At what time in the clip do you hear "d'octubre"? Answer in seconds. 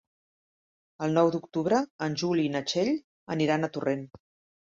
1.35-1.81